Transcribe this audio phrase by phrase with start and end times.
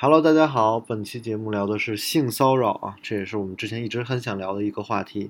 [0.00, 5.28] Hello，大家好，本期节目聊的是性骚扰啊，这也是我们之前一直很想聊的一个话题，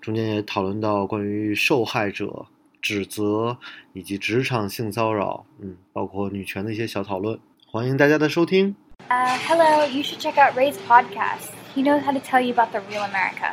[0.00, 2.46] 中间也讨论到关于受害者、
[2.80, 3.58] 指责
[3.92, 8.74] 以及职场性骚扰，嗯，包括女权的一些小讨论，欢迎大家的收听。
[9.10, 11.50] Uh, hello, you should check out Ray's podcast.
[11.74, 13.52] He knows how to tell you about the real America.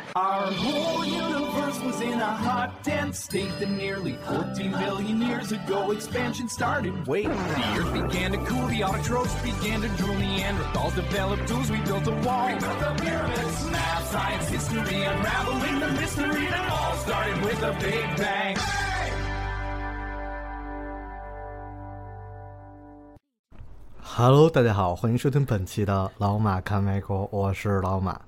[1.83, 5.91] Our whole universe was in a hot, dense state that nearly 14 billion years ago
[5.91, 7.05] expansion started.
[7.05, 11.77] Wait, the earth began to cool, the autotrophs began to drool, Neanderthals developed tools, we
[11.81, 12.47] built a wall.
[12.47, 17.73] We built the pyramids, math, science, history, unraveling the mystery that all started with a
[17.79, 18.57] big bang.
[24.01, 28.19] Hello，大家好，欢迎收听本期的老马看美国，我是老马。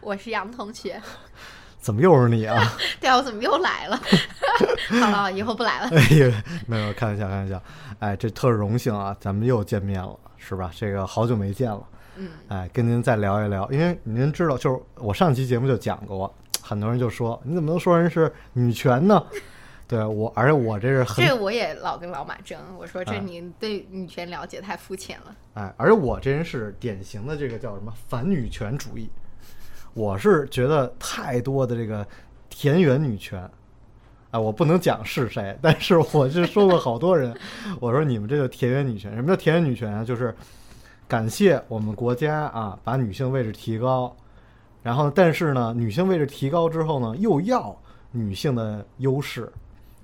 [0.00, 1.00] 我是杨同学，
[1.83, 2.63] 怎么又是你啊？
[3.01, 4.01] 对啊，我怎么又来了？
[5.01, 5.89] 好了，以后不来了。
[5.89, 7.61] 哎呀，没有，开玩笑，开玩笑。
[7.99, 10.71] 哎，这特荣幸啊，咱们又见面了，是吧？
[10.73, 11.83] 这个好久没见了。
[12.15, 19.21] 嗯，哎，跟您再聊一聊，因为您知道，就是我上期节目就讲过，很多人就说你怎么能说人是女权呢？
[19.85, 25.35] 对我，而且我这是很这个我也老跟老马争，我说这哎你对女权了解太肤浅了。
[25.55, 29.09] 哎，而且我这人是典型的这个叫什么反女权主义，
[29.93, 32.05] 我是觉得太多的这个
[32.49, 33.39] 田园女权，
[34.31, 37.35] 啊，我不能讲是谁， 但是我是说过好多人，
[37.79, 40.03] 我说你们这个田园女权，什么叫田园女权啊？
[40.03, 40.35] 就是
[41.07, 44.15] 感谢我们国家啊，把女性位置提高，
[44.81, 47.75] 然后但是呢，女性位置提高之后呢，又要
[48.11, 49.51] 女性的优势，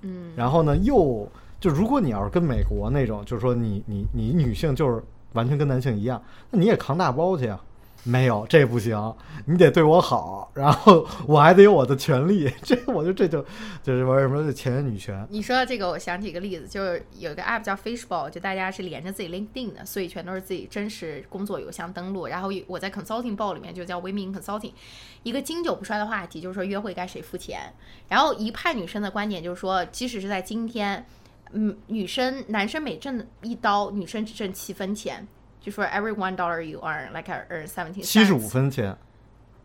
[0.02, 7.60] 嗯，然后呢，又就如果你要是跟美国那种，就是说你你你女性就是完全跟男性一样，那你也扛大包去啊？
[8.02, 12.50] 没有，这不行，你得对我好，然后我还得有我的权利。
[12.64, 13.44] 这我觉得这就
[13.82, 15.26] 就是玩什么这前沿女权。
[15.28, 22.26] 你说到这个，我想起一个例子，就是有一个 app 叫 Fishball，就大家是连着自己 LinkedIn 的，所以全都是自己真实工作邮箱登录。
[22.26, 24.72] 然后我在 Consulting Ball 里面就叫 Women in Consulting，
[25.22, 27.74] 一个经久不衰的话题就是说约会该谁付钱。
[28.08, 31.04] 然后一派女生的观点就是说，即使是在今天，
[31.52, 35.28] 嗯，女生男生每挣一刀，女生只挣七分钱。
[35.60, 38.96] 就说 every one dollar you earn like I earn seventeen 七十五分钱，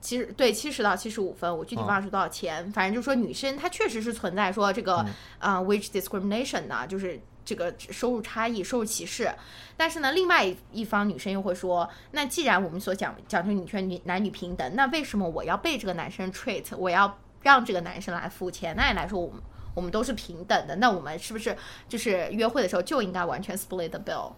[0.01, 4.97] 其实对七十到七十五分，我具体忘了是多少钱，反正就是说女生她确实是存在说这个
[5.39, 9.31] 啊、呃 wage discrimination 呢，就是这个收入差异、收入歧视。
[9.78, 18.75] 但是呢，另外一一方女生又会说，那既然我们所讲讲究女权、女男女平等，那为什么我要被这个男生 treat，我要让这个男生来付钱？
[18.75, 19.41] 那按来说，我们
[19.73, 21.55] 我们都是平等的，那我们是不是
[21.89, 24.34] 就是约会的时候就应该完全 split the bill？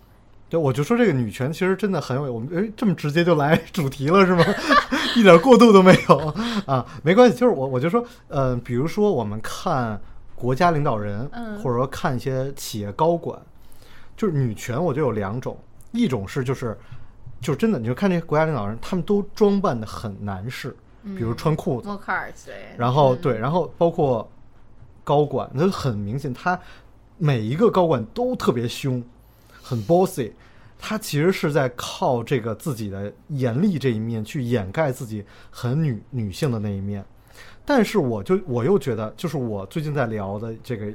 [0.49, 4.43] 对，我就说这个女权其实真的很有我们哎，这么直接就来 主题了是吗？
[5.15, 6.17] 一点过渡都没有
[6.65, 9.99] 啊，没关系，就是我我就说，呃，比如说我们看
[10.35, 13.37] 国家领导人，嗯或者说看一些企业高管，
[14.15, 15.57] 就是女权，我觉得有两种，
[15.91, 16.77] 一种是就是
[17.41, 21.89] 就真的，你就看这些国家领导人，他们都装扮的很男士，比如穿裤子，
[22.77, 24.29] 然后嗯对，然后包括
[25.03, 26.57] 高管，那很明显，他
[27.17, 29.03] 每一个高管都特别凶，
[29.67, 30.31] 很 bossy。
[30.79, 37.03] 他其实是在靠这个自己的严厉这一面去掩盖自己很女女性的那一面。
[37.65, 40.85] 但是我就我又觉得，就是我最近在聊的这个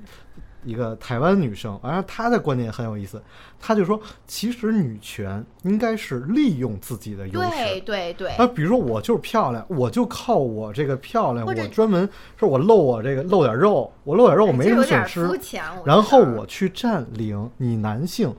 [0.64, 3.20] 一个台湾女生，然后她的观点很有意思，
[3.58, 7.48] 她就说，其实女权应该是利用自己的优势。
[7.50, 15.28] 对对对，啊，比如说我就是漂亮，我就靠我这个漂亮，我专门说我露我这个露点肉，我露点肉我没什么损失，
[15.84, 18.34] 然后我去占领你男性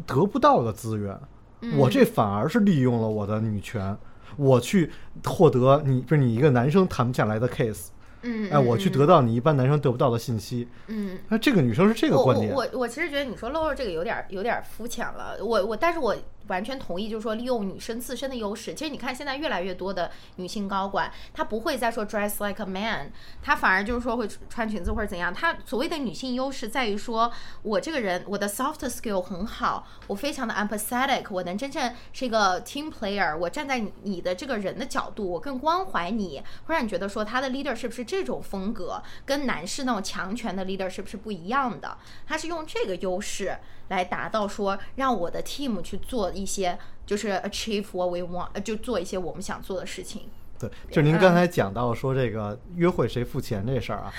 [0.00, 1.18] 得不到的资源，
[1.60, 1.78] 嗯。
[1.78, 3.96] 我这反而是利用了我的女权，
[4.36, 4.90] 我去
[5.24, 7.88] 获得你不是你一个男生谈不下来的 case，
[8.22, 11.18] 嗯，哎，我去得到你一般男生得不到的信息，嗯。
[11.28, 16.14] 那这个女生是这个观点，我我我其实觉得你说露露这个有点儿有点儿肤浅了，我我但是我
[16.48, 18.74] 完全同意，就是说利用女生自身的优势。
[18.74, 23.12] 其实你看现在越来越多的女性高管，她不会再说 dress like a man，
[23.42, 25.32] 她反而就是说会穿裙子或者怎样。
[25.32, 41.96] 她所谓的女性优势在于说我这个人我的 soft skill 很好，我非常的 empathetic，我能真正是一个 team player，我站在你的这个人的角度，我更关怀你，会让你觉得说他的 leader 是不是这种风格，跟男士那种强权的 leader 是不是不一样的？
[42.26, 43.56] 他是用这个优势
[43.88, 50.22] 来达到说，让我的 team 去做一些就是 achieve what we want，呃就做一些我们想做的事情。
[50.58, 54.12] 对，就您刚才讲到说这个约会谁付钱这事儿啊，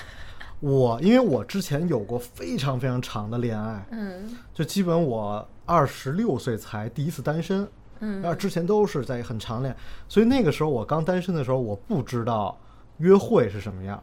[0.59, 7.67] 我因为我之前有过非常非常长的恋爱，嗯就基本我二十六岁才第一次单身，
[7.99, 9.75] 嗯然后之前都是在很长恋，
[10.07, 12.57] 所以那个时候我刚单身的时候，我不知道
[12.97, 14.01] 约会是什么样。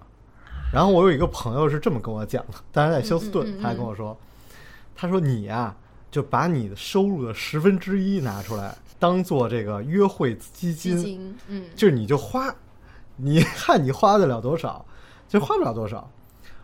[0.72, 4.19] 然后我有一个朋友是这么跟我讲的，当然在休斯顿，他还跟我说，
[4.94, 5.75] 他说你呀、
[6.11, 12.55] 就把你的收入的十分之一拿出来当做这个约会基金，基金，嗯，就是你就花，
[13.17, 14.85] 你看你花得了多少，
[15.29, 16.08] 就花不了多少。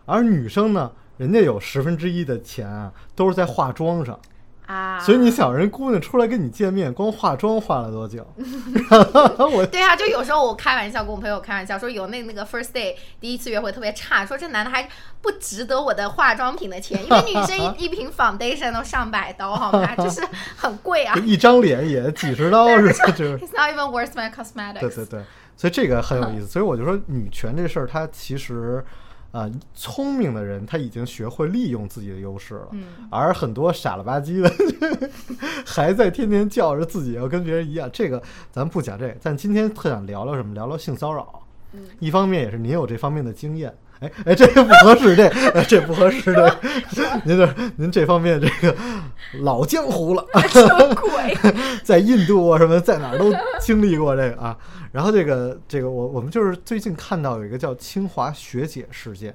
[0.05, 4.19] 而女生呢，人家有十分之一的钱啊，都是在化妆上。
[4.67, 8.25] 啊，所以你想，人姑娘出来跟你见面，光化妆化了多久？
[9.51, 14.87] 我对啊，就有时候我开玩笑跟我朋友开玩笑说，有那那个 first day 第一次约会特别差，说这男的还
[15.21, 19.95] 不值得我的化妆品的钱，因为女生 一一瓶 foundation 都上百刀，好吗？
[19.95, 20.21] 就是
[20.55, 21.21] 很贵啊就。
[21.25, 23.11] 一张脸也几十刀是吧？
[23.11, 24.79] 就是 It's not even worth my cosmetics。
[24.79, 25.23] 对对对，
[25.57, 26.47] 所以这个很有意思。
[26.47, 28.85] 所以我就说，女权这事儿，它其实。
[29.31, 34.51] 啊、聪明的人他已经学会利用自己的优势了，嗯而很多傻了吧唧的
[35.65, 37.89] 还在天天叫着自己要跟别人一样。
[37.93, 40.53] 这个咱不讲这个，但今天特想聊聊什么？
[40.53, 41.41] 聊聊性骚扰。
[41.73, 48.75] 嗯一方面也是您有这方面的经验，哎哎，这个不合适，这哎这不合适这，您这您这方面这个
[49.41, 51.37] 老江湖了，什么鬼？
[51.83, 54.57] 在印度啊什么，在哪儿都经历过这个啊。
[54.91, 59.33] 然后这个这个我我们就是最近看到有一个叫清华学姐事件，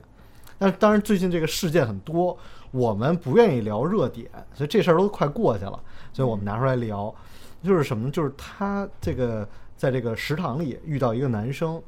[0.58, 2.36] 但是当然最近这个事件很多，
[2.72, 5.80] 我们不愿意聊热点，所以这事儿都快过去了，
[6.12, 7.14] 所以我们拿出来聊，
[7.62, 8.10] 就是什么呢？
[8.10, 11.80] 就是他这个在这个食堂里遇到一个男生，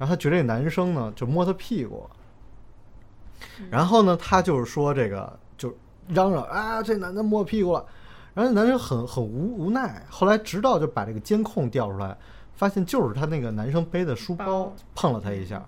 [0.00, 2.08] 然后他觉得这男生呢就摸他屁股，
[3.70, 5.76] 然后呢他就是说这个就
[6.08, 7.84] 嚷嚷啊这男的摸屁股了，
[8.32, 12.16] 然后那男生很很无无奈，后来直到就把这个监控调出来，
[12.54, 15.62] 发现就是他那个男生背的书包包碰了他一下，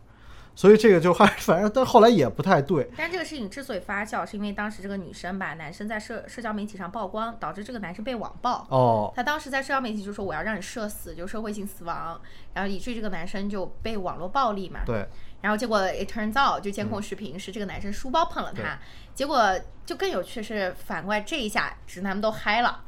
[0.54, 8.66] 所以这个就还反正但后来也不太对，但这个事情之所以发酵，是因为当时这个女生把男生在社社交媒体上曝光，导致这个男生被网暴。
[8.68, 12.20] 哦，他当时在社交媒体就说我要让你社死，就社会性死亡，
[12.52, 14.80] 然后以至于这个男生就被网络暴力嘛。
[14.84, 15.06] 对，
[15.40, 18.78] 然后结果 it turns out 就监控视频是这个男生书包碰了他，
[19.14, 22.84] 结果就更有趣是反过来这一下直男们都嗨了，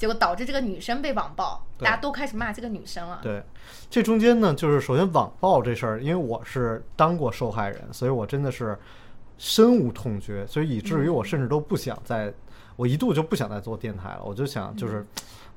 [0.00, 3.20] 结果导致这个女生被网暴，大家都开始骂这个女生了。
[3.22, 3.42] 对，
[3.90, 8.78] 这中间呢，就是首先网暴这事儿，因为我是当过受害人，所以我真的是
[9.36, 12.32] 深恶痛绝，所以以至于我甚至都不想再，
[12.76, 15.04] 我一度就不想再做电台了，我就想就是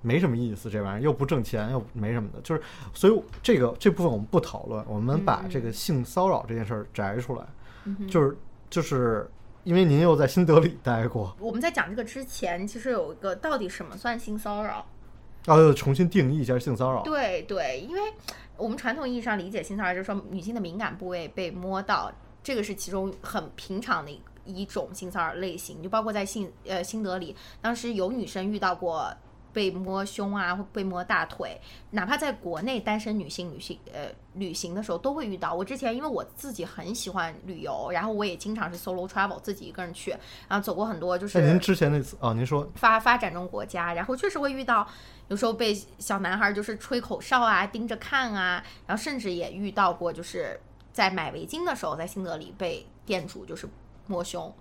[0.01, 2.61] 没什么意思，这玩意儿又不挣钱，又没什么的，就是
[2.93, 7.45] 所以这个这部分我们不讨论，我们把这个性骚扰这件事儿摘出来，
[8.09, 8.37] 就是
[8.69, 9.25] 就是
[9.63, 14.85] 因为您又在新德里待过，我们在讲这个之前，其实有一个到底什么算性骚扰？
[15.45, 18.01] 然后又重新定义一下性骚扰，对对，因为
[18.57, 22.11] 我们传统意义上理解性骚扰，就是说女性的敏感部位被摸到，
[22.41, 29.13] 这个是其中很平常的一一种性骚扰类型，就包括在性呃新德里，当时有女生遇到过。
[29.53, 31.61] 被摸胸啊，或被摸大腿，
[31.91, 35.53] 哪怕在国内单身女性旅行呃旅行的时候都会遇到。
[35.53, 40.09] 我之前因为我自己很喜欢旅游，然后我也经常是 solo travel 自己一个人去，
[40.49, 44.87] 然后走过很多就是那您之前那次啊，您说发发展中国家，然后确实会遇到，
[45.27, 50.59] 有时候被小男孩就是吹口哨啊、盯着看啊，然后甚至也遇到过，就是
[50.91, 53.69] 在买围巾的时候，在新德里被店主就是
[54.07, 54.51] 摸胸，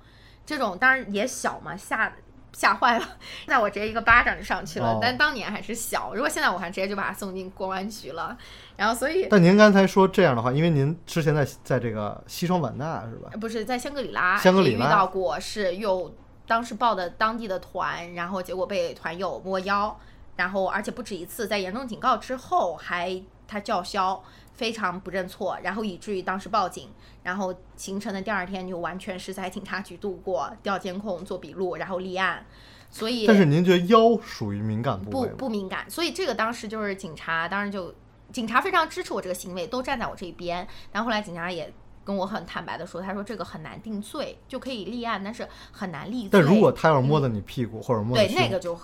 [0.44, 2.14] 这种当然也小嘛，吓
[2.52, 3.06] 吓坏了，
[3.46, 4.92] 那我直接一个巴掌就上去了。
[4.92, 8.36] 哦但当年还是小，如果现在我还直接就把他送进公安局了，
[8.76, 9.26] 然后所以。
[9.30, 13.30] 但您刚才说这样的话，因为您之前在在这个西双版纳是吧？
[13.40, 16.14] 不是在香格里拉，香格里拉遇到过，是有
[16.46, 19.98] 当时报的当地的团，然后结果被团友摸腰，
[20.36, 24.22] 然后而且不止一次，在严重警告之后还他叫嚣，
[24.54, 26.90] 非常不认错，然后以至于当时报警，
[27.22, 32.44] 然后行程的第二天就完全是在警察局度过，调监控、做笔录，然后立案，
[32.90, 35.36] 所以但是您觉得腰属于敏感部位不？
[35.36, 37.94] 不敏感，所以这个当时就是警察，当时就
[38.30, 40.66] 警察非常支持我这个行为，都站在我这一边。
[40.92, 41.72] 然后后来警察也
[42.04, 46.30] 跟我很坦白的说，他说这个很难定罪，就可以立案，但是很难立罪。
[46.32, 48.78] 但如果他要是摸到你屁股、或者摸对，那个就，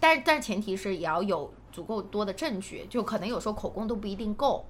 [0.00, 4.66] 但是但是前提是也要有足够多的证据，就可能有时候口供都不一定够。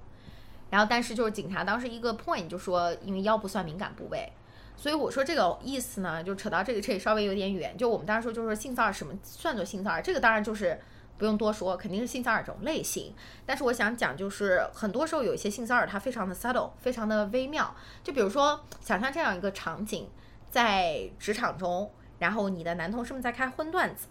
[0.73, 4.27] 然后但是就是警察当时一个 point 就说，因为腰不算敏感部位。
[4.75, 7.77] 所以我说这个意思呢，就扯到这个，这里稍微有点远。
[7.77, 10.01] 就我们当时说，就是性骚扰什么算作性骚扰？
[10.01, 10.81] 这个当然就是
[11.19, 13.13] 不用多说，肯定是性骚扰这种类型。
[13.45, 17.75] 但是我想讲，就是很多时候有一些性骚扰它非常的 subtle，非常的微妙。
[18.03, 20.09] 就比如说，想象这样一个场景，
[20.49, 24.07] 在职场中，然后你的男同事们在开荤段子，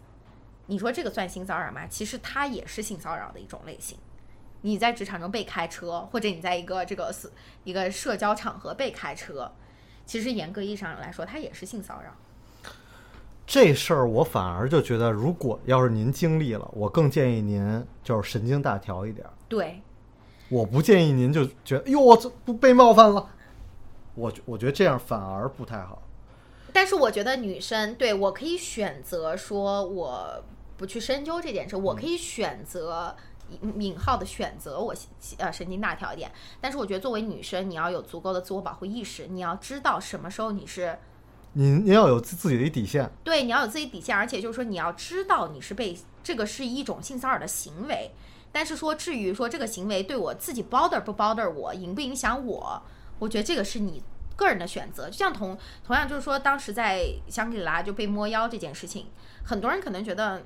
[0.66, 1.88] 你说这个算性骚扰吗？
[1.88, 3.98] 其实它也是性骚扰的一种类型。
[4.62, 7.30] 你在职场中被开车，或者你在一个这个是
[7.64, 9.52] 一个社交场合被开车，
[10.06, 12.10] 其实严格意义上来说，它也是性骚扰。
[13.44, 19.32] 这事儿我反而就觉得，如果要是您经历了，我更建议您就是神经大条一点儿。
[19.48, 19.82] 对，
[20.48, 23.28] 我不建议您就觉得，哟，我这不被冒犯了。
[24.14, 26.00] 我觉我觉得这样反而不太好。
[26.72, 30.42] 但是我觉得女生对我可以选择说我
[30.76, 33.16] 不去深究这件事，我可以选择。
[33.78, 34.94] 引号的选择，我
[35.38, 36.30] 呃神经大条一点，
[36.60, 40.98] 但是我觉得作为女生，你要有足够的自我保护意识，你要知道什么时候你是
[41.54, 48.10] 你你要有自自己的一底线，对，你要有自己底线，而且就是说你要知道你是被这个是一种性骚扰的行为，
[48.50, 52.82] 但是说至于说这个行为对我自己 bother 不 bother 我，影不影响我，
[53.18, 54.02] 我觉得这个是你
[54.34, 55.10] 个人的选择。
[55.10, 59.08] 就像同同样就是说，当时在香格里拉就被摸腰这件事情，
[59.44, 60.42] 很多人可能觉得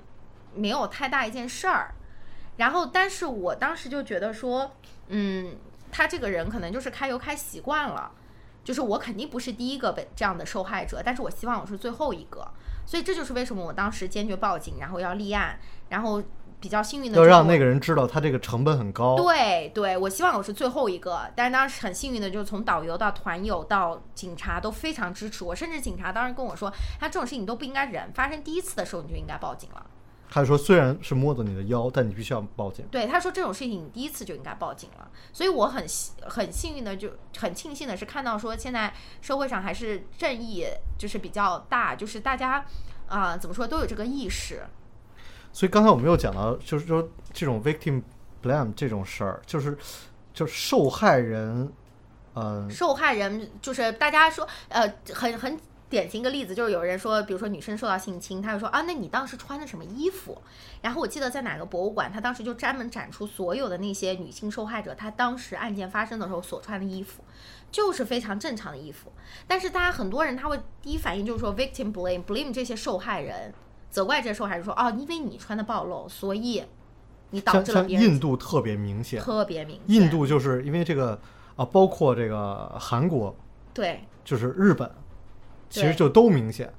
[0.55, 1.95] 没有太大一件事儿。
[2.57, 4.73] 然后，但是我当时就觉得说，
[5.09, 5.57] 嗯，
[5.93, 8.11] 他这个人可能就是开油开习惯了，
[8.65, 12.49] 就是我肯定不是第一个被这样的受害者，但是我希望我是最后一个，
[12.87, 15.59] 所以这就是为什么我当时坚决报警，然后要立案，
[15.91, 16.23] 然后
[16.59, 19.15] 比较幸运的要让那个人知道他这个成本很高。
[19.17, 29.87] 对对，我希望我是最后一个，但是当时很幸运的就是从导游到团友到警察都非常支持我，甚至警察当时跟我说，他这种事情都不应该忍，发生第一次的时候你就应该报警了。
[30.29, 35.11] 他说：“虽然是摸着你的腰，但你必须要报警。”对，他说这种事情你第一次就应该报警了。
[35.33, 35.85] 所以我很
[36.29, 40.67] 很幸运的，就很庆幸的是看到说现在社会上还是正义
[40.99, 42.65] 就是比较大，就是大家
[43.09, 44.63] 啊怎么说都有这个意识。
[45.53, 48.03] 所以刚才我们又讲到，就是说这种 victim
[48.43, 49.79] blame 这种事儿，就是
[50.35, 51.73] 就是受害人，
[52.35, 55.59] 呃，受害人就是大家说呃很很。
[55.89, 60.37] 典型一个例子就是有人说，比如说女生受到性侵，他就说啊，那你当时穿的什么衣服？
[60.83, 67.23] 然后我记得在哪个博物馆，他当时就专门展出所有的那些女性受害者，她当时案件发生的时候所穿的衣服，
[67.71, 69.13] 就是非常正常的衣服。
[69.47, 73.55] 但是大家很多人他会第一反应就是说 victim blame blame 这些受害人，
[73.89, 76.65] 责怪这些受害人说哦，因为你穿的暴露，所以
[77.31, 78.05] 你导致了别人。
[78.05, 79.95] 印度特别明显，特别明显。
[79.95, 81.21] 印度就是因为这个
[81.55, 83.37] 啊，包括这个韩国，
[83.73, 84.91] 对，就是日本。
[85.69, 86.73] 其实就都明显，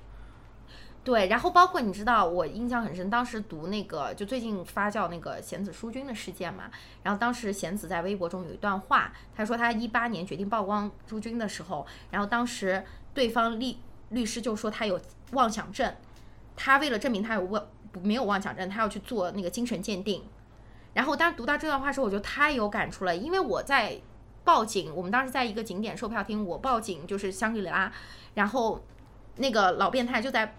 [1.04, 1.28] 对。
[1.28, 6.66] 然后包括你知道，我印象很深，当时读那个就最近发酵那个贤子淑君的事件嘛。
[7.04, 13.76] 然后当时贤子在微博中有一段话，他说他一八年决定曝光朱军的时候，然后当时对方律
[14.10, 15.00] 律师就说他有
[15.34, 15.94] 妄想症，
[16.56, 17.66] 他为了证明他有妄
[18.02, 20.24] 没有妄想症，他要去做那个精神鉴定。
[20.94, 24.00] 然后当时读到这段话的时候，我就太有感触了，因为我在
[24.48, 27.92] 报警，我们当时在一个景点售票厅，我报警就是香格里拉。
[28.34, 28.82] 然后，
[29.36, 30.56] 那个老变态就在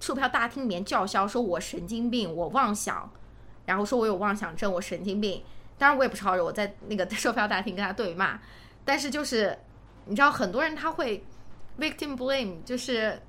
[0.00, 3.08] 售票大厅里面叫嚣，说我神经病，我妄想，
[3.66, 5.40] 然后说我有妄想症，我神经病。
[5.78, 8.40] 当然我也不是好人，我在那个售票大厅跟他对骂。
[8.84, 9.56] 但是就是
[10.06, 11.24] 你知道，很多人他会
[11.78, 13.22] victim blame，就是。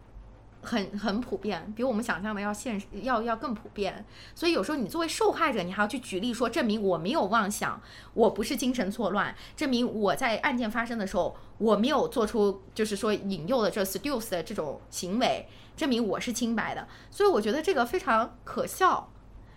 [0.61, 4.05] 很很普遍，比我们想象的要现实，要要更普遍。
[4.35, 7.81] 所以有时候你作为受害者，你还要去举例说，证明我没有妄想，
[8.13, 16.87] 我不是精神错乱，证明我在案件发生的时候，我没有做出就是说引诱的这 seduce 的这种行为，证明我是清白的。
[17.09, 19.09] 所以我觉得这个非常可笑，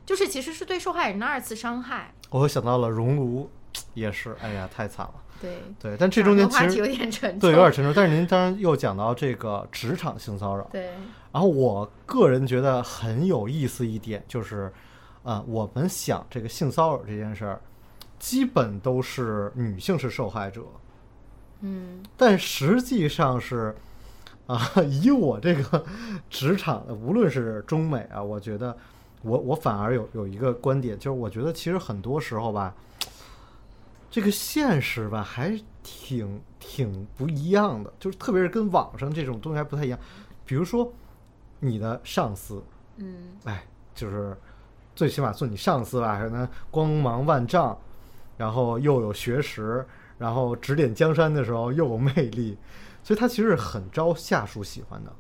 [0.07, 2.15] 就是其实是对受害人的二次伤害。
[2.31, 3.51] 我想到了熔炉，
[3.95, 5.15] 也是，哎呀，太惨了。
[5.45, 7.93] 对对，但这中间其实有点沉重，对，有点沉重。
[7.95, 10.91] 但是您当然又讲到这个职场性骚扰，对。
[11.33, 14.73] 然后我个人觉得很有意思一点就是，
[15.25, 17.61] 啊，我们想这个性骚扰这件事儿，
[18.19, 20.63] 基本都是女性是受害者，
[21.61, 22.03] 嗯。
[22.17, 23.75] 但实际上是，
[24.47, 25.85] 啊，以我这个
[26.31, 28.77] 职场，无论是中美啊，我觉得
[29.23, 32.75] 我我反而有有一个观点，就是我觉得其实很多时候吧。
[34.15, 39.99] 这个现实吧，还挺挺不一样的，就是特别是跟网上这种东西还不太一样。
[40.47, 40.89] 比如说，
[41.59, 42.63] 你的上司，
[42.99, 44.37] 嗯，哎，就是
[44.95, 47.77] 最起码做你上司吧，还能光芒万丈，
[48.37, 49.85] 然后又有学识，
[50.17, 52.57] 然后指点江山的时候又有魅力，
[53.03, 55.13] 所以他其实很招下属喜欢的。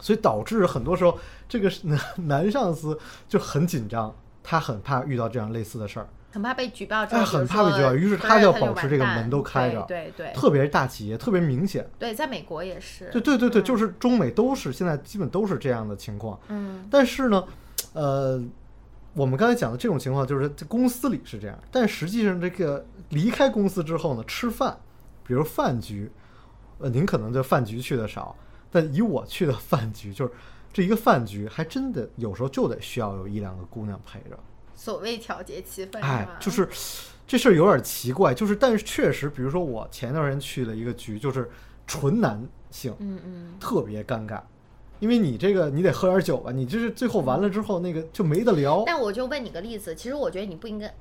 [0.00, 6.08] 所以导致很多时候，这个男 男上司就很紧张，他很怕遇到这样类似的事儿。
[6.32, 17.44] 很怕被举报，哎，很怕被举报，于是他就要保持这个门都开着，对对，特别是大企业特别明显，对，在美国也是，对对对对，就是中美都是现在基本都是这样的情况，嗯，但是呢，
[17.92, 18.42] 呃，
[19.12, 24.74] 我们刚才讲的这种情况就是在公司里是这样，但实际上这个离开公司之后呢，吃饭，
[25.26, 26.10] 比如饭局，
[26.78, 28.34] 呃，您可能就饭局去的少，
[28.70, 30.32] 但以我去的 饭局，就是
[30.72, 34.38] 这一个饭局还真的有时候就得需要有一两个姑娘陪着。
[34.82, 36.68] 所谓调节气氛，哎，就是
[37.24, 41.48] 这事儿有点奇怪，就是但是确实，比如说我前段时间去了一个局，就是
[41.86, 44.40] 纯男性，嗯嗯，特别尴尬，
[44.98, 48.82] 因为你这个你得喝点酒吧，你就是最后完了之后那个就没得聊。
[48.84, 50.92] 但我就问你个例子，其实我觉得你不应该，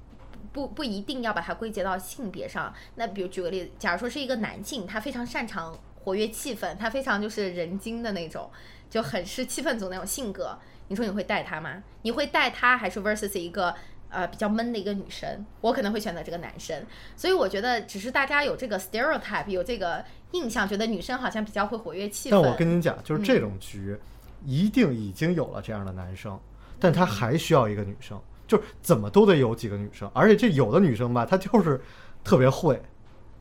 [0.53, 2.71] 不不一定要把它归结到性别上。
[2.93, 8.49] 那比如举个例子，假如说是一个男性，他非常擅长活跃气氛，他非常就是人精的那种，
[8.89, 10.57] 就很是气氛组那种性格。
[10.87, 11.81] 你说你会带他吗？
[12.01, 13.73] 你会带他还是 versus 一个
[14.09, 15.45] 呃比较闷的一个女生？
[15.61, 16.85] 我可能会选择这个男生。
[17.15, 22.31] 所以我觉得只是大家有这个 stereotype，有这个印象，觉得女生好像比较会活跃气氛。
[22.31, 23.97] 但我跟您讲，就是这种局，
[24.45, 26.37] 一定已经有了这样的男生，
[26.77, 31.79] 但他还需要一个女生，就是怎么都得有几个女生，而且这有的女生吧，她就是
[32.23, 32.81] 特别会，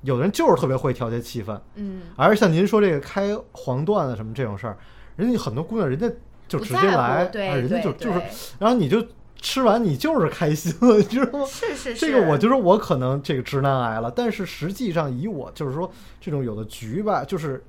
[0.02, 4.78] 有的人就是特别会调节气氛，嗯，而像您说这个开黄段子什么这种事儿，
[5.16, 6.10] 人家很多姑娘人家
[6.48, 8.20] 就直接来，对啊人家就就是，
[8.58, 11.46] 然后你就吃完你就是开心了，你知道吗？
[11.46, 15.90] 是是是，这个我就说我可能这个直男癌了，但是实际上以我就是说
[16.20, 17.62] 这种有的局吧，就是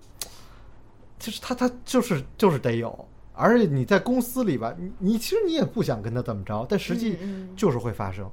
[1.19, 7.17] 就是他他就是就是得有，而且你在公司里吧，你你其实你也不想跟他怎么着，但实际
[7.55, 8.29] 就是会发生。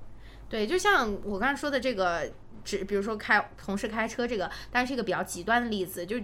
[0.49, 2.23] 对，就像我刚才说的这个，
[2.69, 6.05] 只比如说开同事开车这个，但是一个比较极端的例子。
[6.05, 6.17] 就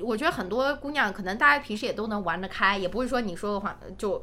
[0.00, 4.22] 我觉得很多姑娘可能大家平时也都能玩得开，也不会说你说的话就。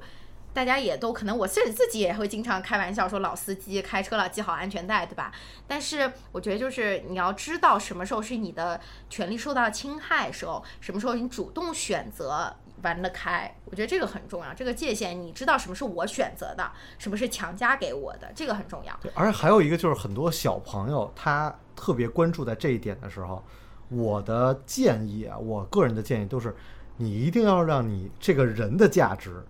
[0.56, 5.30] 大家也都可能，我甚至自己也会经常开玩笑说老司机开车了系好安全带，对吧？
[5.68, 8.80] 但是我觉得就是你要知道什么时候是你的
[9.10, 14.54] 权利受到侵害时候，什么时候你主动选择玩得开，我觉得这个很重要。
[14.54, 18.98] 这个界限你知道什么是我选择的，什么是强加给我的，这个很重要。
[19.02, 23.44] 对，而且还有一个就是很多小朋友他特别关注在这一点的时候，
[23.90, 26.56] 我的建议啊，我个人的建议都是，
[26.98, 29.44] 你一定要让你这个人的价值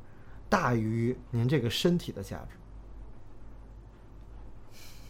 [0.48, 2.58] 大于您这个身体的价值。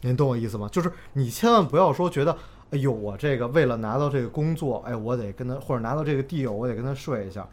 [0.02, 0.70] 您懂我意思吗？
[0.72, 2.38] 就是你千万不要说觉得，
[2.72, 7.48] 哎呦，我这个为了拿到这个工作，哎，我得跟他或者拿到这个地，我得跟他睡一下。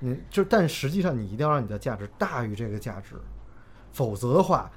[0.00, 3.16] 你就，但实际上你一定要让你的价值大于这个价值，
[3.92, 4.70] 否则的话，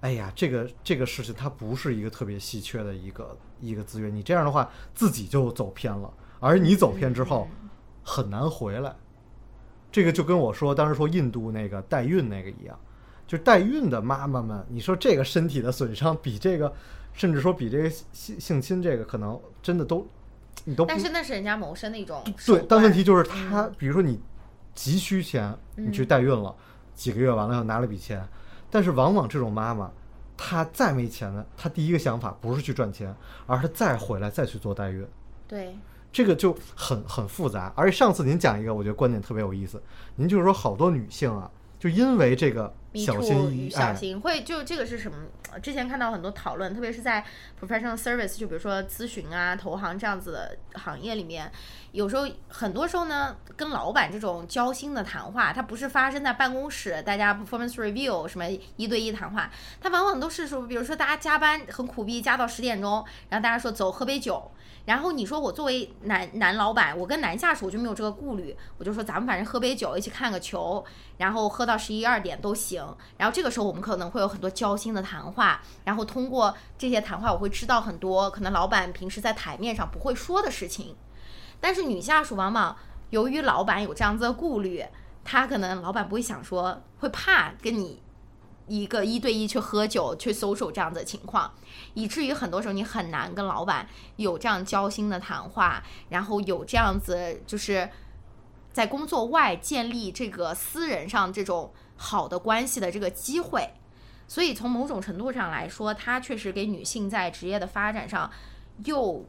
[0.00, 7.48] 哎呀，这个这个事情它不是一个特别稀缺的一个一个资源，你这样的话自己就走偏了，而你走偏之后
[8.04, 8.94] 很难回来。
[9.90, 12.78] 这个就跟我说当时说印度那个代孕那个一样，
[13.26, 16.72] 就代孕的妈妈们，你说这个身体的损伤比这个，
[17.12, 20.06] 甚至说比这个性性侵这个可能真的都
[20.64, 24.20] 你都但是那是人家谋生的一种对，但问题就是他，比如说你
[24.78, 26.54] 急需钱，你去代孕了，
[26.94, 28.24] 几个月完了又拿了笔钱，
[28.70, 29.90] 但是往往这种妈妈，
[30.36, 33.12] 她再没钱了，她第一个想法不是去赚钱，
[33.48, 35.04] 而是再回来再去做代孕，
[35.48, 35.76] 对，
[36.12, 37.72] 这个就很很复杂。
[37.74, 39.82] 而且上次您讲一个，我觉得观点特别有意思，
[40.14, 45.18] 您就是说好多女性啊，就因为这个 Me 小 too 小哎，心会就这个是什么？
[45.50, 47.24] 呃之前看到很多讨论，特别是在
[47.58, 51.50] professional service，就比如说咨询啊、投行这样子的行业里面，
[51.92, 58.46] 有时候很多时候呢，跟老板这种交心的谈话，它不是发生在办公室，大家 performance review 什么
[58.76, 64.50] 一对一谈话，它往往都是说，比如说大家加班很苦逼，加到十点钟，然后大家说走喝杯酒。
[64.84, 70.82] 然后你说我作为男男老板，我跟男下属我就没有这个顾虑，我就说咱们反正喝杯酒，一起看个球，
[71.18, 72.77] 然后喝到十一二点都行。
[73.16, 80.96] 然后这个时候我们可能会有很多交心的谈话，然后通过这些谈话，我会知道很多可能老板平时在台面上不会说的事情。
[81.60, 82.76] 但是女下属往往
[83.10, 84.84] 由于老板有这样子的顾虑，
[85.24, 88.00] 他可能老板不会想说，会怕跟你
[88.66, 91.50] 一个一对一去喝酒去 social 这样子的情况，
[91.94, 97.88] 以至于很多时候你很难跟老板有这样交心的谈话，然后有这样子就是
[98.72, 103.68] 在工作外建立这个私人上这种好的关系的这个机会。
[104.26, 108.30] 所以从某种程度上来说，它确实给女性在职业的发展上
[108.84, 109.26] 又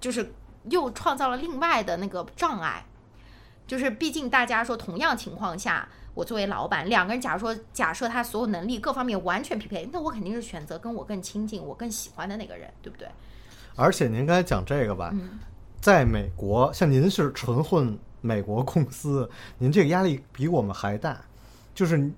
[0.00, 0.32] 就是
[0.70, 2.86] 又创造了另外的那个障碍。
[3.66, 13.06] 就是毕竟大家说同样情况下，我作为老板，两个人假如说假设他所有能力各方面完全匹配，那我肯定是选择跟我更亲近、我更喜欢的那个人，对不对？
[13.76, 15.38] 而且您刚才讲这个吧，嗯
[15.80, 21.20] 在美国，像您是纯混美国公司，您这个压力比我们还大，
[21.78, 22.10] 就是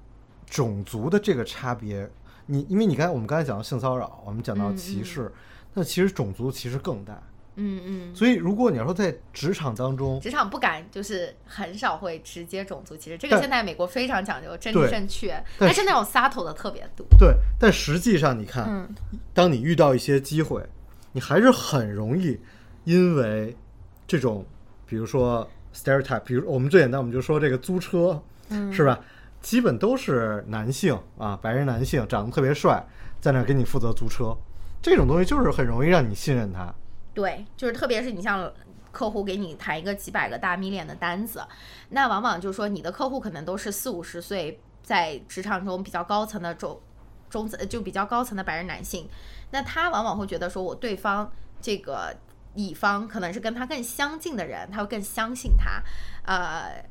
[0.47, 2.11] 种族的这个差别。
[2.47, 5.31] 你因为你刚才我们刚才讲到性骚扰，我们讲到嗯歧视，
[5.75, 7.23] 那其实种族歧视更大。
[7.57, 8.17] 嗯嗯。
[8.17, 13.19] 所以如果你要说在职场当中，职场不敢，就是很少会直接种族歧视。
[13.19, 17.07] 这个现在美国非常讲究政治正确，但但是那种 subtle 的特别多。
[17.19, 18.89] 对，但实际上你看，嗯
[19.35, 20.67] 当你遇到一些机会，
[21.13, 22.41] 你还是很容易
[22.85, 23.55] 因为
[24.07, 24.43] 这种，
[24.87, 28.99] 比如说 stereotype，比如我们最简单，我们就说这个租车，嗯是吧？
[29.41, 32.85] 基本都是男性啊，白人男性，长得特别帅，
[33.21, 34.37] 在那给你负责租车，
[34.83, 36.73] 这种东西就是很容易让你信任他。
[37.15, 38.53] 对，就是特别是你像
[38.93, 41.43] 客户给你谈一个几百个大 million 的单子，
[41.91, 46.81] 那往往就是说你的客户可能都是四五十岁，在职场中比较高层的中
[47.29, 49.09] 中层就比较高层的白人男性，
[49.53, 52.15] 那他往往会觉得说我对方这个
[52.55, 55.83] 乙方可能是跟他更相近的人，他会更相信他，
[56.25, 56.85] 呃，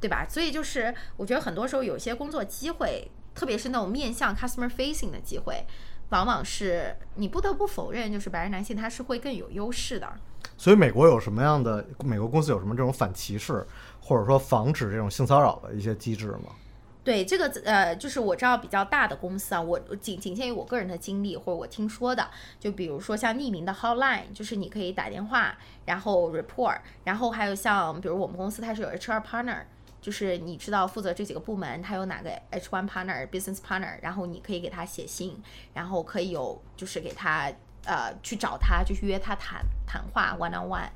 [0.00, 0.26] 对吧？
[0.28, 5.64] 所以就是我觉得很多时候有些工作机会，特别是那种面向 customer facing 的机会，
[6.10, 10.12] 往往是你不得不否认，就是白人男性他是会更有优势的。
[10.56, 13.66] 所以美国有什么样的美国公司有什么这种反歧视
[14.00, 16.54] 或者说防止这种性骚扰的一些机制吗？
[17.02, 22.28] 对这个呃，就是我知道比较大的公司啊，我仅仅限于我个人的经历或者我听说的，
[22.58, 29.62] 就比如说像匿名的 hotline，就是你可以打电话，然后 report，然后还有像比如我们公司它是有 HR partner，
[30.06, 35.42] 就是你知道负责这几个部门，他有哪个 H1 partner、business partner，然后你可以给他写信，
[35.74, 37.52] 然后可以有就是给他
[37.84, 40.88] 呃去找他，就是约他谈谈话 one on one，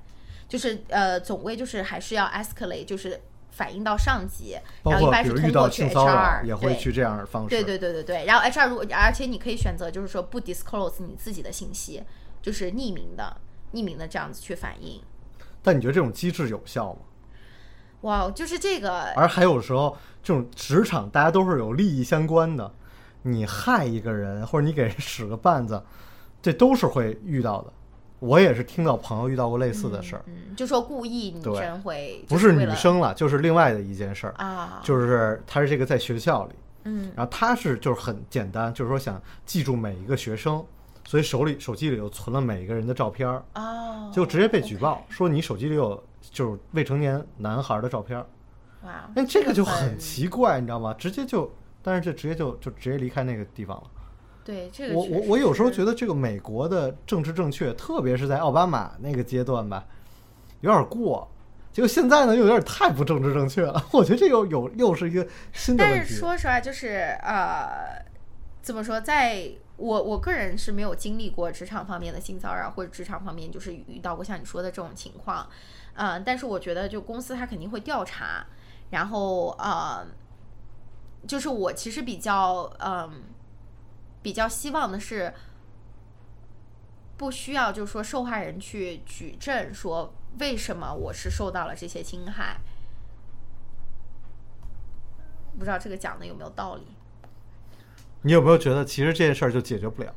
[0.49, 3.21] 就是呃总归就是还是要 escalate，就是。
[3.53, 7.49] 反映到上级，然后一般是通过去 HR，也会去这样的方式。
[7.51, 12.01] 对对对对对，然后 HR 如果而且你可以选择就是说不 disclose 你自己的信息，
[12.41, 13.37] 就是匿名的
[13.75, 15.03] 匿名的这样子去反映。
[15.63, 17.01] 但你觉得这种机制有效吗？
[18.03, 22.71] 哇，就是这个而还有时候，这种职场大家都是有利益相关的，
[23.23, 25.83] 你害一个人或者你给人使个绊子，
[26.41, 27.73] 这都是会遇到的。
[28.19, 40.63] 我也是听到朋友遇到过类似的事儿，嗯，就说故意女对生会不是女生了，就是另外的一件事儿，啊，就是他是这个在学校里，嗯然后他是就是很简单，就是说想记住每一个学生，
[41.07, 48.27] 所以手里手机里又存了每一个人的照片儿，哦，就直接被举报说你手机里有就是未成年男孩的照片儿，
[48.83, 50.95] 哇，那这个就很很奇怪，你知道吗？
[50.95, 51.51] 直接就，
[51.83, 53.85] 但是就直接就就直接离开那个地方了。
[54.45, 59.85] 对这个我我我有时候觉得这个美国的政治正确，特别是在奥巴马那个阶段吧，
[60.61, 61.31] 有点过。
[61.73, 63.81] 结果现在呢，又有点太不政治正确了。
[63.93, 65.99] 我觉得这又有又是一个新的问题。
[66.01, 68.05] 但是说实话，就是呃，
[68.61, 75.47] 怎么说，在我我个人是没有经历过职场方面的性骚扰，或者职场方面就是遇到过像你说的这种情况，
[75.95, 78.47] 呃，但是我觉得就公司他肯定会调查，
[78.91, 80.07] 然后呃，
[81.27, 83.23] 就是我其实比较嗯、
[84.23, 85.33] 比较希望的是。
[87.17, 92.59] 不需要，就是说受害人去举证说为什么我是受到了这些侵害，
[95.59, 96.87] 不知道这个讲的有没有道理？
[98.23, 100.15] 你有没有觉得，其实这件事儿就解决不了？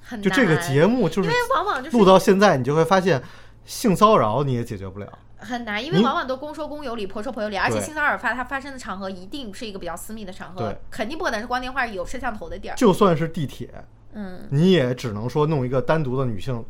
[0.00, 0.22] 很难。
[0.22, 3.20] 就这个节目，就是因为往往就是录到现在，你就会发现，
[3.64, 5.18] 性骚扰你也解决不了。
[5.38, 12.76] 很难，因为往往都公说公有理，婆说婆有理，而且性骚扰发它发生的场合一定是一个比较私密的场合对，肯定不可能是光电话有摄像头的地儿。
[12.76, 13.68] 就算是地铁，
[14.12, 16.64] 嗯，你也只能说弄一个单独的女性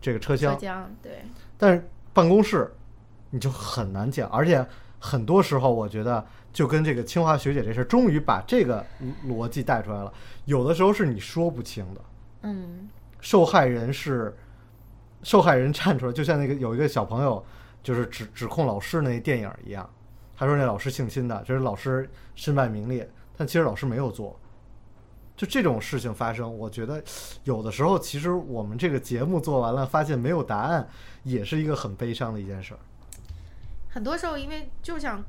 [0.00, 1.22] 这个车浙厢，对，
[1.56, 2.74] 但是办公室
[3.30, 4.66] 你就很难讲，而且
[4.98, 8.84] 很多时候我觉得就跟这个清华学姐这事儿，终于把这个
[9.28, 10.12] 逻辑带出来了。
[10.44, 12.00] 有的时候是你说不清的，
[12.42, 12.88] 嗯
[13.20, 14.36] 受害人是
[15.22, 17.44] 受害人站出来，就像那个有一个小朋友
[17.82, 19.88] 就是指指控老师那电影一样，
[20.36, 24.38] 他说那老师性侵的，这是老师身败名裂，但其实老师没有做。
[25.36, 27.00] 就这种事情发生，我觉得
[27.44, 30.88] 有的时候其实我们这个节目做完了，发现没有答案，
[31.22, 32.80] 也是一个很悲伤的一件事儿。
[33.88, 35.22] 很多时候因为就想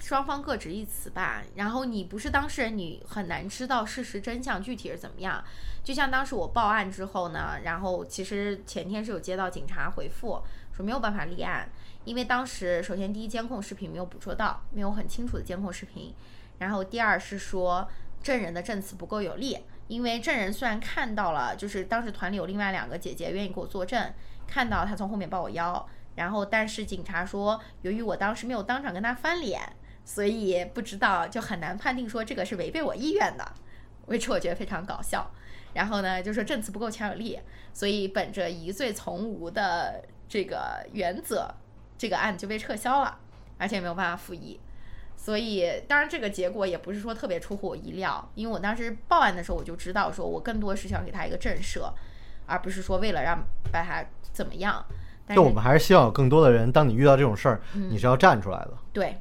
[0.00, 5.42] 双方各执一词吧，然后你不是当事人，你很难知道事实真相具体是怎么样。
[5.84, 11.68] 就像当时我报案之后呢，然后其实前天是有接到警察回复说没有办法立案，
[12.04, 16.14] 因为当时首先第一监控视频没有捕捉到，没有很清楚的监控视频，
[16.58, 17.88] 然后第二是说
[18.22, 24.12] 证人的证词不够有力，因为证人虽然看到了，就是当时团里有另外两个姐姐愿意给我作证，
[24.46, 29.60] 看到他从后面抱我腰，然后但是警察说，由于我当时没有当场跟他翻脸，
[30.04, 33.52] 所以不知道就很难判定说这个是违背我意愿的
[34.06, 35.30] ，which 我觉得非常搞笑。
[35.74, 37.38] 然后呢，就说证词不够强有力，
[37.72, 41.48] 所以本着疑罪从无的这个原则，
[41.96, 43.18] 这个案就被撤销了，
[43.58, 44.60] 而且没有办法复议。
[45.16, 51.90] 所以，当然这个结果也不是说特别出乎我意料，因为我当时报案的时候我就知道，说我更多是想给他一个震慑，
[52.44, 53.38] 而不是说为了让
[53.70, 54.84] 把他怎么样。
[55.24, 58.72] 但我们还是希望有更多的人，当你遇到这种事儿，嗯你是要站出来的。
[58.92, 59.16] 对，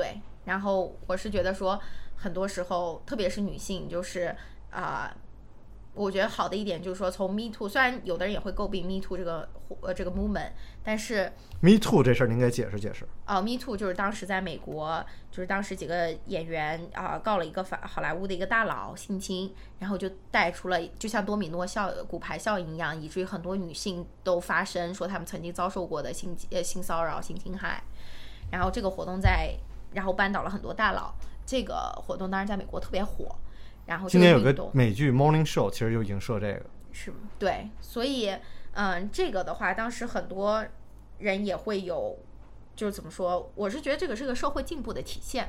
[0.00, 0.20] 对。
[0.46, 1.78] 然后我是觉得说，
[2.16, 4.34] 很多时候，特别是女性，就是
[4.70, 5.14] 啊、
[5.92, 9.48] 我觉得好的一点就是说，从 Me Too，虽然有的人也会诟病 Me Too 这个
[9.82, 10.50] 呃这个 movement，
[10.82, 13.04] 但是 Me Too 这事儿，您给解释解释。
[13.26, 27.82] 哦、m e Too 就是当时在美国，就是当时几个演员啊、告了一个法好莱坞的一个大佬性侵，然后就带出了就像多米诺效骨牌效应一样，以至于很多女性都发声说她们曾经遭受过的性呃性骚扰、性侵害。
[28.50, 29.54] 然后这个活动在，
[29.92, 31.14] 然后扳倒了很多大佬。
[31.44, 33.36] 这个活动当然在美国特别火。
[33.86, 36.62] 然后今年有个美剧《Morning Show》，其实就影射这个。
[36.92, 38.36] 是对，所以
[38.72, 40.64] 嗯，这个的话，当时很多
[41.18, 42.18] 人也会有，
[42.76, 43.50] 就是怎么说？
[43.54, 45.48] 我是觉得这个是个社会进步的体现。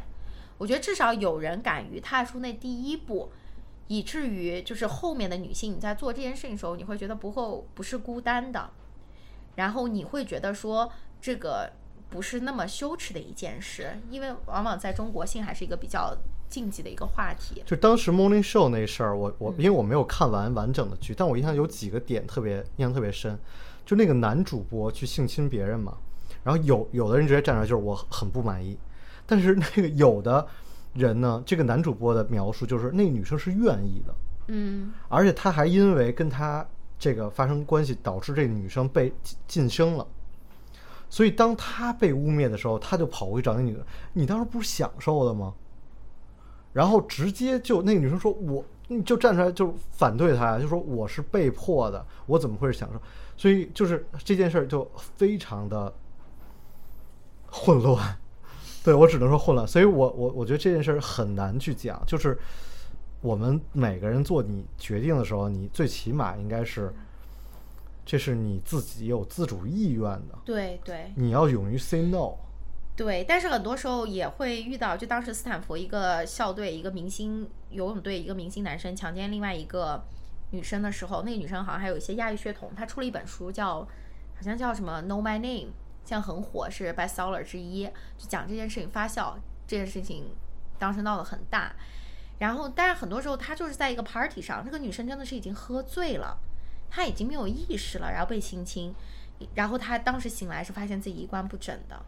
[0.57, 3.31] 我觉得至少有人敢于踏出那第一步，
[3.87, 8.69] 以至于就是后面的女性你在做这件事情的时候，你会觉得不后不是孤单的，
[9.55, 11.71] 然后你会觉得说这个
[12.11, 16.15] 不是那么羞耻的一件事，因为往往在中国性还是一个比较
[16.49, 17.63] 禁忌的一个话题。
[17.65, 23.39] 就当时 Morning Show 那事儿，我嗯我因为我没有看完完整的剧，但我印象有几个点特别印象特别深，
[23.85, 25.97] 就那个男主播去性侵别人嘛，
[26.43, 28.77] 然后有有的人直接站出来就是我很不满意，
[29.25, 30.45] 但是那个有的
[30.93, 34.15] 人呢，这个男主播的描述就是那个女生是愿意的，
[34.47, 36.67] 嗯而且他还因为跟他
[36.99, 40.05] 这个发生关系，导致这个女生被晋晋升了。
[41.11, 45.53] 所以当他被污蔑的时候，他就跑过去找那女的，你当时不是享受的吗？
[46.71, 53.01] 然后直接就那个女生说：“我，你就站出来就反对他，就说我是被迫的，我怎么会是享受？”
[53.35, 55.93] 所以就是这件事就非常的
[57.47, 58.17] 混乱，
[58.85, 59.67] 对我只能说混乱。
[59.67, 62.39] 所以我我我觉得这件事很难去讲，就是
[63.19, 66.93] 我们每个人做你决定的时候，你最起码应该是，
[68.11, 72.33] 这是你自己有自主意愿的，对对你要勇于 say no。
[72.93, 80.03] 对，但是很多时候也会遇到，就当时斯坦福一个校队一个明星游泳队一个明星男生强奸另外一个
[80.49, 85.69] 女生的时候，那个女生好像还有一些亚裔血统，她出了一本书叫好像叫什么《Know My Name》，
[86.03, 87.85] 现在很火，是 bestseller 之一，
[88.17, 90.25] 就讲这件事情发酵，这件事情
[90.77, 91.73] 当时闹得很大。
[92.39, 96.37] 然后，但是很多时候她就是在一个 party 上，那个女生真的是已经喝醉了，
[96.91, 98.93] 他已经没有意识了，然后被性侵，
[99.55, 101.99] 然后他当时醒来是发现自己衣冠不整的。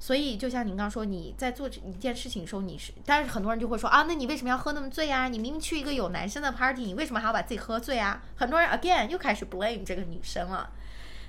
[0.00, 5.28] 所以，就像您刚说，你在做一件事情的时候，你是，但是很多人就会说啊，那你为什么要喝那么醉啊？
[5.28, 8.20] 你明明去一个有男生的 party，你为什么还要把自己喝醉啊？
[8.34, 10.72] 很多人 again 又开始 blame 这个女生了。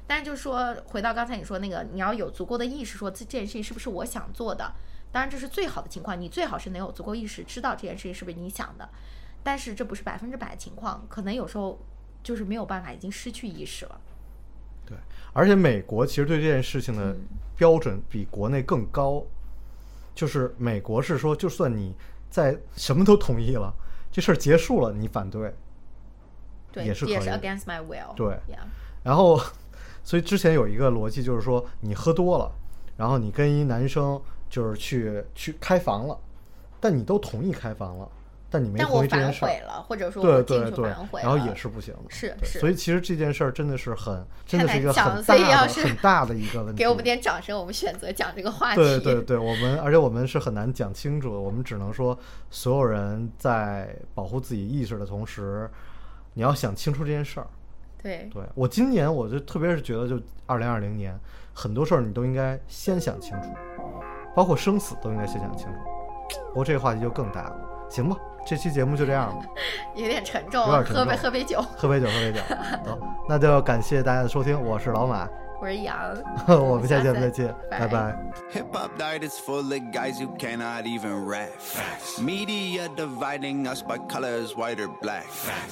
[0.07, 4.73] 但是就是说回到刚才你说那个，你要有足够的意识，说这这件事情是不是我想做的？
[5.11, 8.89] 当然这是最好的情况，你最好是能有足够意识，知道这件事情是不是你想的。
[9.43, 11.79] 但是这不是百分之百的情况，可能有时候
[12.23, 14.01] 就是没有办法，已经失去意识了。
[14.85, 14.97] 对，
[15.33, 17.15] 而且美国其实对这件事情的
[17.55, 19.23] 标准比国内更高，
[20.15, 21.95] 就是美国是说，就算你
[22.29, 23.73] 在什么都同意了，
[24.11, 25.53] 这事儿结束了，你反对，
[26.71, 28.13] 对，也是也是 against my will。
[28.15, 28.39] 对
[29.03, 29.39] 然后，
[30.03, 32.51] 所以之前有一个逻辑就是说，你喝多了，
[32.97, 36.17] 然后你跟一男生就是去去开房了，
[36.79, 38.09] 但你都同意开房了，
[38.53, 39.43] 但你没但我反同意这件事。
[39.65, 40.87] 了，或者说对对对，
[41.23, 46.77] 然后也是不行的，是是所以其实这件事儿真的是很，真的是一个很大的、很大的一个问题。
[46.77, 48.75] 给我们点掌声，我们选择讲这个话题。
[48.75, 52.15] 对对对，我们而且我们是很难讲清楚的，我们只能说
[52.51, 55.67] 所有人在保护自己意识的同时，
[56.35, 57.47] 你要想清楚这件事儿。
[58.03, 61.19] 对对我今年我就特别是觉得，就二零二零年
[61.55, 63.49] 很多事儿你都应该先想清楚，
[64.35, 65.73] 包括生死都应该先想清楚。
[66.49, 67.55] 不过这个话题就更大了，
[67.89, 68.15] 行吧？
[68.45, 69.45] 这期节目就这样吧，
[69.95, 71.61] 有点沉重，有点沉喝杯喝杯酒。
[71.77, 72.39] 喝杯酒，喝杯酒。
[72.85, 75.27] 好，那就感谢大家的收听，我是老马，
[75.62, 78.16] 我是杨，我们下期节目再次见，拜拜拜
[78.54, 81.50] Hip hop diet is full of guys who cannot even rap.
[82.20, 85.26] Media dividing us by colors, white or black.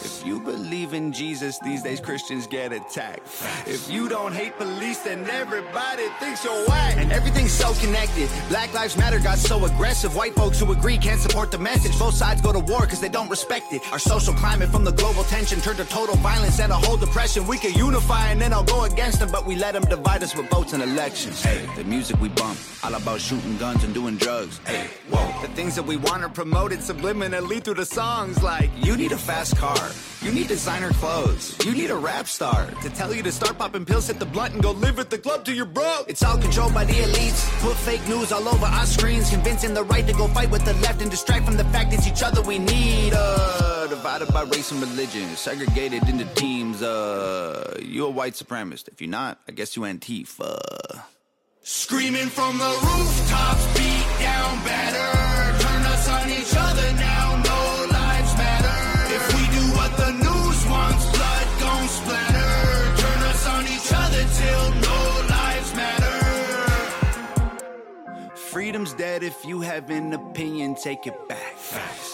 [0.04, 3.28] If you believe in Jesus, these days Christians get attacked.
[3.64, 6.96] If you don't hate police, then everybody thinks you're whack.
[6.96, 8.28] And everything's so connected.
[8.48, 10.16] Black Lives Matter got so aggressive.
[10.16, 11.96] White folks who agree can't support the message.
[11.96, 13.82] Both sides go to war because they don't respect it.
[13.92, 17.46] Our social climate from the global tension turned to total violence and a whole depression.
[17.46, 20.35] We could unify and then I'll go against them, but we let them divide us
[20.35, 21.41] with votes and elections.
[21.41, 24.59] Hey, the music we bump, all about shooting guns and doing drugs.
[24.65, 25.41] Hey, whoa.
[25.41, 29.17] The things that we want are promoted subliminally through the songs like, you need a
[29.17, 29.91] fast car.
[30.21, 31.57] You need designer clothes.
[31.65, 34.53] You need a rap star to tell you to start popping pills, hit the blunt,
[34.53, 36.09] and go live at the club till you're broke.
[36.09, 37.41] It's all controlled by the elites.
[37.61, 40.73] Put fake news all over our screens, convincing the right to go fight with the
[40.75, 43.13] left and distract from the fact it's each other we need.
[43.15, 46.81] Uh, divided by race and religion, segregated into teams.
[46.81, 48.87] Uh, you a white supremacist.
[48.87, 51.03] If you're not, I guess you Antifa.
[51.61, 55.09] Screaming from the rooftops, beat down better.
[55.63, 57.59] Turn us on each other now, no
[57.91, 58.77] lives matter.
[59.17, 62.51] If we do what the news wants, blood gon' splatter.
[63.03, 64.99] Turn us on each other till no
[65.35, 66.17] lives matter.
[68.35, 71.57] Freedom's dead if you have an opinion, take it back.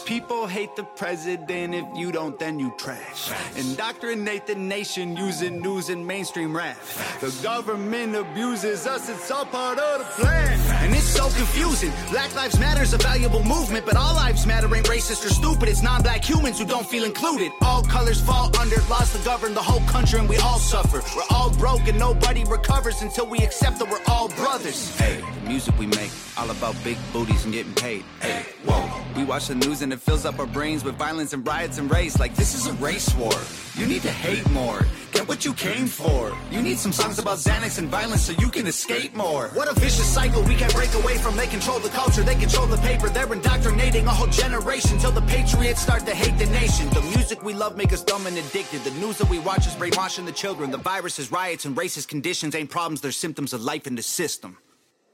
[0.08, 3.30] People hate the president, if you don't, then you trash.
[3.58, 6.78] Indoctrinate the nation using news and mainstream rap.
[7.20, 10.77] The government abuses us, it's all part of the plan.
[10.88, 11.92] And it's so confusing.
[12.12, 15.68] Black Lives Matter is a valuable movement, but all lives matter ain't racist or stupid.
[15.68, 17.52] It's non black humans who don't feel included.
[17.60, 21.02] All colors fall under laws to govern the whole country, and we all suffer.
[21.14, 24.98] We're all broke, and nobody recovers until we accept that we're all brothers.
[24.98, 28.06] Hey, the music we make, all about big booties and getting paid.
[28.22, 28.90] Hey, whoa.
[29.18, 31.92] We watch the news and it fills up our brains with violence and riots and
[31.92, 32.20] race.
[32.20, 33.34] Like this is a race war.
[33.76, 34.86] You need to hate more.
[35.18, 36.32] Get what you came for.
[36.52, 39.48] You need some songs about Xanax and violence so you can escape more.
[39.56, 41.36] What a vicious cycle we can't break away from.
[41.36, 43.10] They control the culture, they control the paper.
[43.10, 46.88] They're indoctrinating a whole generation till the patriots start to hate the nation.
[46.92, 48.84] The music we love make us dumb and addicted.
[48.84, 50.70] The news that we watch is brainwashing the children.
[50.70, 54.60] The viruses, riots, and racist conditions ain't problems, they're symptoms of life in the system.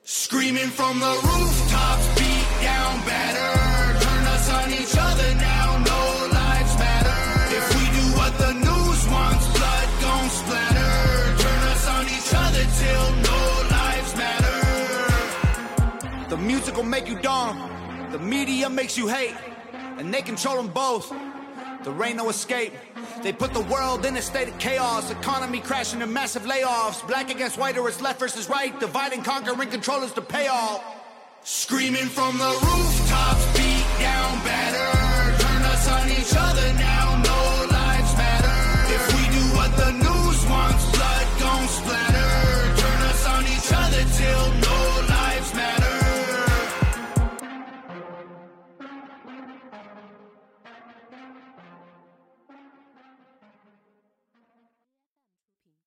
[0.04, 4.04] Screaming from the rooftops, beat down better.
[4.04, 5.63] Turn us on each other now,
[16.34, 17.70] The music will make you dumb,
[18.12, 19.36] the media makes you hate,
[20.00, 21.14] and they control them both.
[21.84, 22.74] There ain't no escape.
[23.22, 27.08] They put the world in a state of chaos, economy crashing and massive layoffs.
[27.08, 28.74] Black against white or it's left versus right.
[28.80, 30.84] Divide and conquer and control is the payoff.
[31.44, 35.44] Screaming from the rooftops, beat down better.
[35.44, 36.93] Turn us on each other now,